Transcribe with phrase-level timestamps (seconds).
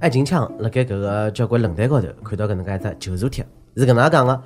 [0.00, 4.42] 哎，近腔辣盖搿个交关论坛高头看到搿能介一只求助帖，是搿能介讲个：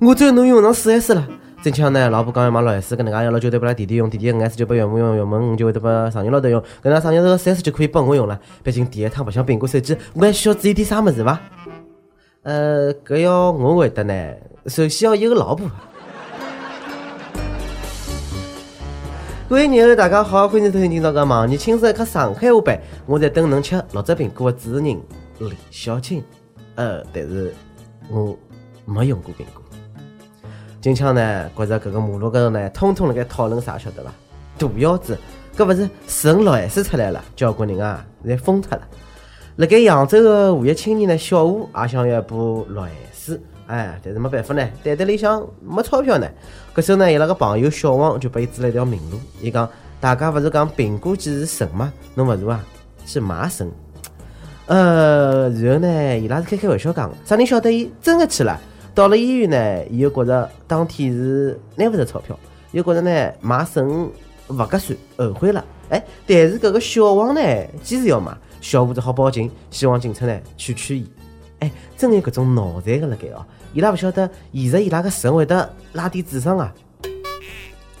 [0.00, 1.26] 我最后能用上四 S 了。
[1.62, 8.38] 正腔呢，老婆讲要买六 S，搿能介要老九对拨拉弟弟用，弟弟五 S 就拨岳母用，岳母就会得拨上人老头用，搿能上人头四 S 就可以拨我用了。
[8.62, 11.40] 毕竟第一趟白相苹果手机，我还需要注意点啥物事伐？
[12.42, 14.14] 呃，搿要我回答呢，
[14.66, 15.70] 首先要有个老婆。
[19.46, 24.84] 各位友大家好，欢迎收听今朝个忙年轻松一刻上海话版，我在等能吃六只苹果的主持人
[25.38, 26.24] 李小青。
[26.76, 27.54] 呃，但是
[28.08, 28.34] 我
[28.86, 29.62] 没用过苹果。
[30.80, 34.10] 今朝呢，觉着搿个马路高头呢，通通辣盖讨论啥晓得伐？
[34.56, 35.18] 大腰子，
[35.54, 38.88] 搿勿是纯六 S 出来了，交关人啊，侪疯脱了。
[39.56, 46.28] 辣盖扬州的无业青年呢，小吴也想要一部六 S，哎，但是没办法呢，袋袋里向没钞票呢。
[46.74, 49.68] 搿时候呢，伊拉个朋友小王就拨伊指了一条明路，伊讲
[50.00, 51.92] 大家勿是讲苹果机是神吗？
[52.16, 52.64] 侬勿如啊
[53.06, 53.70] 去买神。
[54.66, 58.60] 呃，然后呢，伊拉是开开玩笑讲，啥人晓得伊真的去了？
[58.92, 62.36] 到了医院呢，伊又觉着当天是拿勿着钞票，
[62.72, 64.10] 又觉着呢买肾
[64.48, 65.64] 勿合算，后悔了。
[65.90, 67.40] 哎，但是搿个小王呢，
[67.82, 68.36] 坚持要买。
[68.60, 71.10] 小吴只好报警，希望警察呢劝劝伊。
[71.60, 73.44] 哎，真有搿种脑残个辣盖哦！
[73.72, 76.72] 伊拉勿晓得，现实伊拉个肾会得拉低智商啊。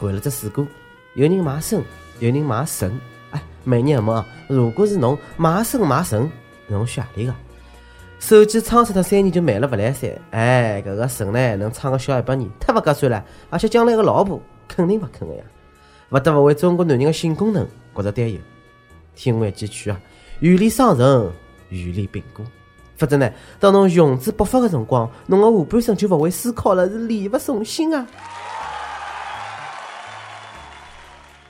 [0.00, 0.66] 为了只事故，
[1.14, 1.82] 有人买肾，
[2.18, 2.90] 有人买肾。
[3.30, 6.30] 哎，美女们，如果是侬买肾买肾，
[6.68, 7.34] 侬选何里个？
[8.18, 10.10] 手机撑死脱三年就卖了勿来三。
[10.30, 13.22] 哎，搿个肾呢能撑个小一百年，太勿合算了。
[13.50, 15.44] 而且将来个老婆肯定勿肯个呀，
[16.14, 18.38] 勿得勿为中国男人的性功能觉着担忧。
[19.16, 20.00] 听我一记劝啊！
[20.38, 21.32] 远离伤人，
[21.70, 22.44] 远离病故，
[22.96, 28.06] 否则呢，当侬雄姿勃发的辰光，侬的下半生就勿会思考了，是力不从心啊！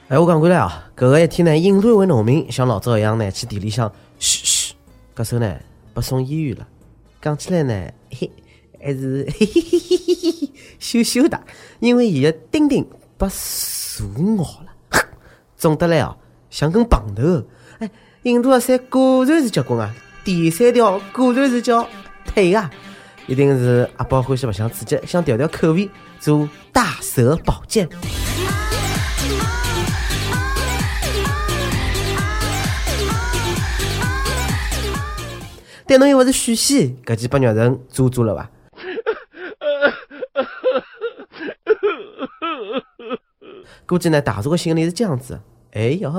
[0.09, 4.75] 哎，我讲过来啊，搿个一天呢，印度一位农民像老早一样呢，去地里向嘘嘘，
[5.15, 5.55] 搿手呢
[5.93, 6.67] 被送医院了。
[7.21, 8.31] 讲起来呢，嘿，
[8.83, 11.39] 还是嘿嘿嘿嘿嘿嘿羞羞的，
[11.81, 12.87] 因为伊的丁丁
[13.19, 13.29] 拨
[14.15, 15.07] 蛇咬了，
[15.57, 16.17] 肿得来哦，
[16.51, 17.43] 像根棒头。
[17.79, 17.91] 哎。
[18.25, 19.95] 印度的山果然是结棍啊！
[20.25, 21.87] 第三条果然是叫
[22.25, 22.71] 腿啊！
[23.27, 27.87] 一定是阿宝欢喜白相刺激，想调调口味，做大蛇宝剑。
[35.87, 38.51] 但侬又勿是许仙，搿几把肉人做做了伐？
[43.87, 45.41] 估计呢，大叔的心里是这样子。
[45.73, 46.13] 哎呀！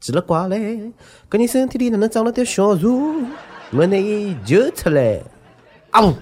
[0.00, 0.90] 奇了怪嘞，
[1.30, 2.88] 搿人身体里哪能长了点小蛇？
[3.70, 5.20] 我拿伊揪出来，
[5.90, 6.14] 啊呜！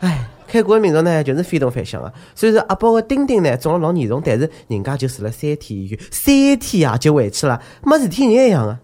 [0.00, 2.12] 哎，开国的民族呢，就是非同凡响啊。
[2.34, 8.78] 虽然阿宝的丁丁呢肿了老严重，但是人家就住了三天医院，三天啊就回去了，没事体人一样啊。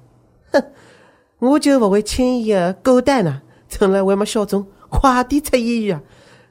[0.53, 0.65] 哼，
[1.41, 6.03] 我就勿会轻易的狗蛋呢，趁了还没消肿，快点出医院啊！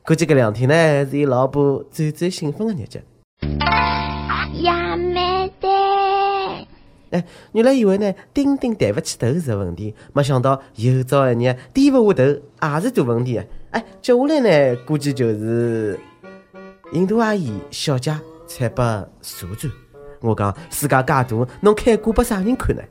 [0.04, 3.04] 估计搿两天呢，是伊老婆最最兴奋的日子。
[4.64, 5.68] 呀妹的！
[7.12, 13.46] 哎，原来以为呢，丁丁抬不起头是问题，没想到有朝一日低不下头也是大问题啊！
[13.72, 16.00] 哎，接下来呢，估计就是
[16.94, 18.12] 印度阿姨小姐
[18.48, 18.84] 才被
[19.22, 19.72] 蛇转。
[20.20, 21.28] 我讲世界介大，
[21.62, 22.82] 侬开挂拨啥人看呢？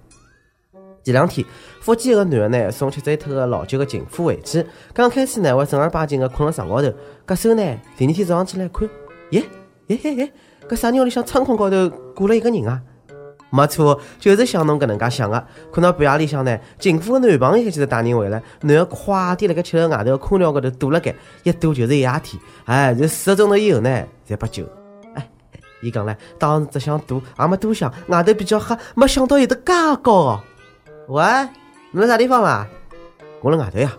[1.02, 1.46] 前两天，
[1.80, 6.92] 福建一个男的呢，送七岁脱个老酒个情妇回去，刚开始呢，还正儿八经的困了床高头，
[7.26, 7.62] 搿手呢，
[7.96, 8.88] 第二天早上起来看，
[9.30, 9.42] 耶
[9.86, 10.32] 耶耶耶，
[10.68, 12.80] 搿啥人屋里向窗框高头挂了一个人啊？
[13.52, 15.44] 没错，就是像侬搿能介想的。
[15.72, 21.12] 看到半夜里向呢，情妇个男朋友一记头带人回来，男的快点辣盖七楼外头空调高头躲了该，
[21.42, 22.40] 一躲就是一夜天。
[22.66, 24.64] 哎，就四个钟头以后呢，才不救。
[25.14, 25.28] 哎，
[25.82, 30.40] 伊讲唻，当时只想躲，也没多想，外头比较黑，没想到有得介高哦。
[31.10, 31.25] 喂，
[31.91, 32.69] 侬在啥地方啦？
[33.43, 33.93] 我辣外头呀。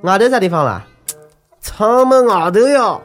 [0.00, 0.82] 外头啥地方啦？
[1.60, 3.02] 窗门外头哟。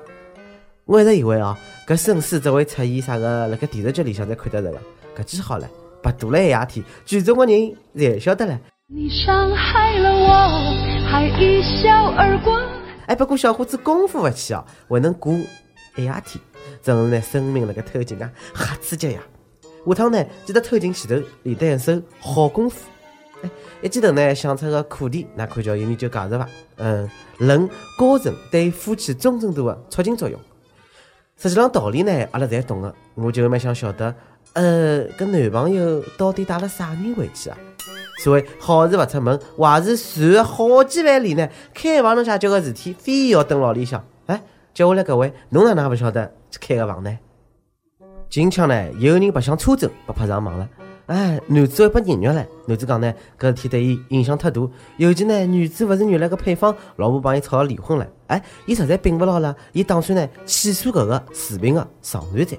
[0.85, 4.79] 我一直以为哦，搿绅士只会出现啥个辣盖电视剧里向才看得着个，
[5.17, 5.67] 搿记好了。
[6.01, 8.57] 白度了一夜天，剧中的人侪晓得了。
[8.87, 12.57] 你伤害了我，还一笑而过。
[13.07, 15.33] 哎，不过小伙子功夫勿起哦，还能过
[15.97, 16.41] 一夜天，
[16.81, 19.19] 真是拿，生命辣盖偷情啊，瞎刺激呀！
[19.85, 22.89] 下趟呢，记得偷情前头练得一手好功夫。
[23.41, 23.49] 哎，
[23.81, 26.49] 一记头呢，想出个课题，那看叫有研究解释伐？
[26.77, 30.39] 嗯，论高层对夫妻忠诚度的促进作用。
[31.37, 34.13] 实际上道理呢，阿拉侪懂的，我就蛮想晓得。
[34.53, 37.57] 呃，搿男朋友到底带了啥人回去啊？
[38.21, 41.47] 所谓好事勿出门，坏事传好几万里呢。
[41.73, 44.03] 开房能解决个事体，非要蹲牢里向。
[44.25, 44.41] 哎，
[44.73, 47.17] 接下来各位，侬哪能还勿晓得去开个房呢？
[48.29, 50.67] 近腔呢，有人白相车震，被拍上网了。
[51.09, 52.45] 哎，男子会被凌虐了。
[52.67, 54.61] 男子讲呢，搿事体对伊影响太大，
[54.97, 58.07] 尤其呢，女子勿是原来个配方，老婆帮伊吵了离婚了。
[58.27, 62.55] 哎，伊实在顶勿牢了，伊打算呢起诉搿个视频个上传者。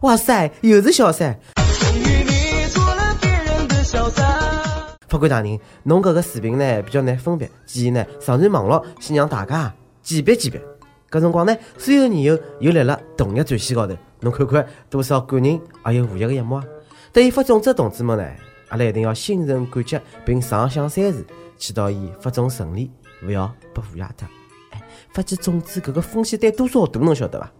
[0.00, 1.38] 哇塞，又是小三！
[5.06, 9.70] 法官大人，侬搿个视频呢比较难分辨，建议呢上传网络，先让大家
[10.02, 10.58] 鉴别鉴别。
[11.10, 16.64] 搿辰光呢，所有研友又辣辣同一战线高头，侬看看多少感人而又无益个一幕啊！
[17.12, 18.24] 对于发种子的同志们呢，
[18.70, 21.22] 阿拉一定要心存、感激，并上香三思，
[21.58, 22.90] 祈祷伊发种顺利，
[23.22, 24.26] 勿要被误压脱。
[24.70, 24.80] 哎，
[25.12, 27.52] 发起种子搿个风险得多少大，侬晓得伐？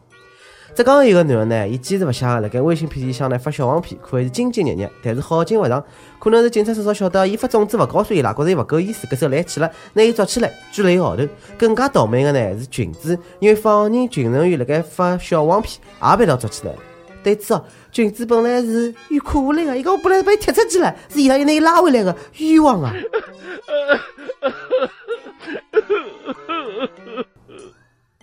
[0.75, 5.85] 浙江有个男的呢，伊坚持勿下，辣盖微信片里向呢发小黄片，可谓是兢兢业业，但是好景勿长，
[6.19, 11.29] 可能是警察叔叔晓得伊发种子勿告诉伊拉，觉着伊勿够意思，搿时来气了，拿伊抓起来拘了一个号头。
[11.59, 15.79] 更加倒霉的呢是群主，因为放人群成员辣盖发小黄片，
[16.11, 16.79] 也被牢抓起来了。
[17.23, 22.93] 对此哦，群主本来是欲哭无泪个，伊讲我本来是被踢出去了，是伊拉又拿伊拉回来个，冤枉啊！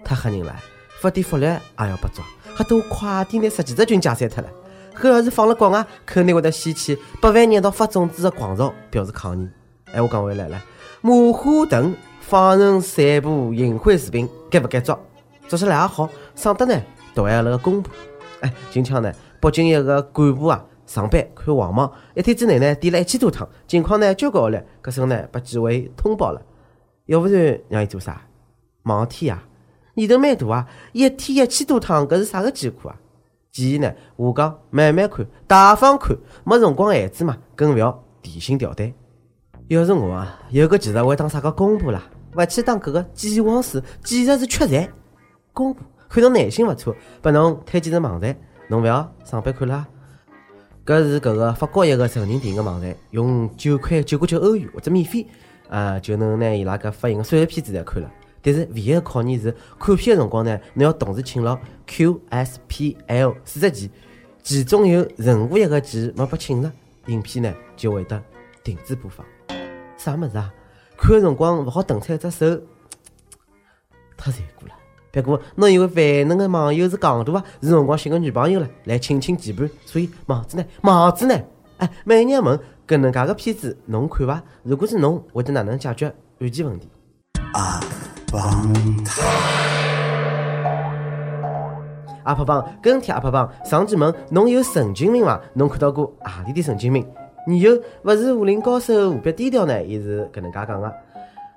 [0.04, 0.56] 太吓人了，
[1.00, 2.24] 发点福利也要被抓。
[2.58, 4.50] 吓得我快点拿十几只群解散脱了。
[5.00, 9.48] 搿要是放了国外，肯定会得掀起百万人到发种子的狂潮，表示抗议。
[9.94, 10.62] 哎，我讲回来了，
[11.02, 15.00] 马化腾放任散布淫秽视频，该不该抓？
[15.48, 16.82] 抓起来也好，省得呢
[17.16, 17.94] 毒害了个公婆。
[18.42, 26.42] 哎，今腔呢，北京一个干部啊，上班看黄网，一天之内呢点了一千多趟，情况呢交关恶劣，搿时候呢被纪委通报了。
[27.06, 28.22] 要不然让伊做啥？
[28.84, 29.44] 忙天啊！
[29.96, 32.96] 年头蛮大啊，一天一千多趟，搿是啥个艰苦啊？
[33.52, 38.94] 建议呢，我讲慢慢看，大方看，没辰光孩子嘛，更勿要提心吊胆。
[39.68, 42.04] 要是我啊，有个技术会当啥个公婆啦，
[42.36, 44.90] 勿去当搿个鉴黄师，简直是缺财。
[45.52, 48.36] 公婆看侬耐心勿错，拨侬推荐只网站，
[48.68, 49.88] 侬勿要上班看啦。
[50.84, 55.28] 搿是搿个法国一个成人电影个网站，用九块九角九欧元或者免费，
[55.70, 58.12] 啊，就能拿伊拉搿发行个所有片子侪看了。
[58.42, 61.56] 但是唯一的考验是看片的辰光呢，侬要同时请牢
[61.88, 63.90] QSPL 四只键，
[64.42, 66.72] 其中有任何一个键没被请着，
[67.06, 68.20] 影片呢就会得
[68.64, 69.24] 停止播放。
[69.96, 70.52] 啥么子啊？
[70.98, 72.60] 看的辰光勿好动出一只手，
[74.18, 74.74] 太残酷了。
[75.12, 77.44] 不过侬以为万能的网友是戆大啊？
[77.62, 81.36] 是辰光寻个女朋友了来亲亲键盘，所以网子呢，网子呢？
[81.78, 84.44] 哎，每日问搿能介个片子侬看伐？
[84.64, 86.88] 如果是侬，会得哪能解决案件问题？
[87.54, 87.80] 啊。
[92.26, 95.42] 阿婆帮跟帖阿婆帮上期问侬有神经病伐？
[95.56, 97.04] 侬看到过何里的神经病？
[97.48, 97.72] 女友
[98.04, 99.84] 勿是武林高手，何必低调呢？
[99.84, 100.94] 伊是搿能介讲个。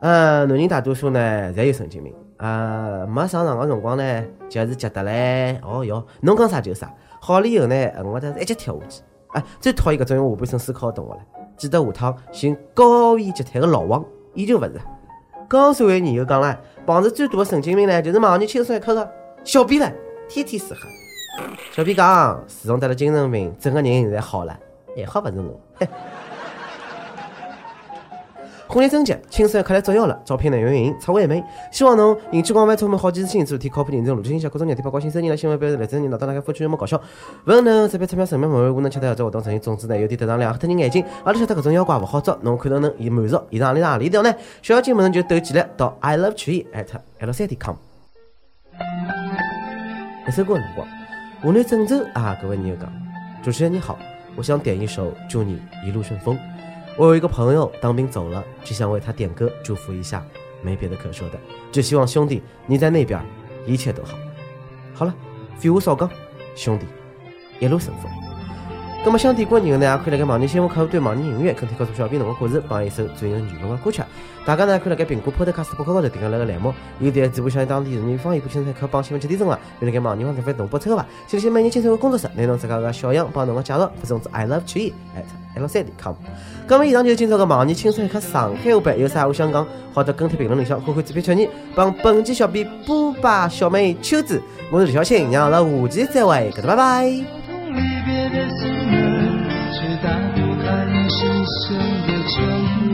[0.03, 2.13] 呃，男人大多数呢，侪有神经病。
[2.39, 6.93] 呃，没上床个辰光呢，就是觉得嘞，哦哟，侬讲啥就啥。
[7.21, 9.03] 好了以后呢，我得一脚跳下去。
[9.29, 11.19] 哎，最讨厌搿种用下半身思考个动物了。
[11.57, 14.05] 记得下趟寻高位截瘫个老王，
[14.35, 14.73] 依旧勿是。
[15.49, 19.09] 刚才位女友讲了，碰着最大的神经病呢，就是网易轻松一刻的
[19.45, 19.93] 小编了，
[20.29, 20.81] 天天嘶喝。
[21.71, 24.59] 小编讲，自从得了精神病，整个人侪好了，
[24.97, 25.61] 还好勿是我。
[28.73, 36.99] 婚礼征集，轻松一刻来作妖了，照片内容运营超完美，希望侬人气广泛，充满好奇心，做体靠谱认真，逻辑性强，各种热点八卦新生意了，新闻标题来真人闹，当大家夫妻有么搞笑？
[37.45, 44.35] 勿能这边钞票神秘门外，无能吃掉这活动诚意，总之呢有点得上两吓人眼睛，阿拉晓得搿种妖怪勿好捉，侬看到能满足，以上阿里哪里条呢？
[44.63, 46.87] 小妖精们就斗起来到 i love tree at
[47.19, 47.77] l 三 d com。
[50.27, 50.89] 一首歌的辰光，
[51.43, 52.91] 湖南郑州啊，各位女友讲，
[53.43, 53.99] 主持人你好，
[54.35, 56.39] 我想点一首祝你一路顺风。
[56.97, 60.25] 我有一个朋友当兵走了，只想为他点歌祝福一下，
[60.63, 61.39] 没别的可说的，
[61.73, 63.21] 只希望兄弟你在那边
[63.67, 64.17] 一切都好。
[64.95, 65.15] 好了，
[65.59, 66.09] 废话少讲，
[66.55, 66.87] 兄弟
[67.61, 68.32] 一路顺风。
[69.05, 74.01] 那么想点歌的人呢，也可以来个网易新闻客户端、网易音乐，跟帖告诉小编侬个故事，帮一首最有缘分的歌曲。
[74.47, 81.05] 大家呢可以来个苹果 Podcast 博客高头订阅那个栏目，有点直播像当地人民方言，不清楚可帮新闻七点钟啊，有那个网易网站发同步抽吧。
[81.27, 86.15] 谢谢每日轻松的工作室，内容自家个小样帮侬个介绍，发送至 i love tree at l 三点 com。
[86.69, 94.41] 那么以上就是今朝个网易轻松一刻上海话版，有啥话想讲，或者跟帖评论里向，看看这篇确认，帮本期小编波霸小妹秋子，
[94.71, 97.13] 我是李小青，让阿拉下期再会，各位拜拜。
[101.43, 102.92] 一生的城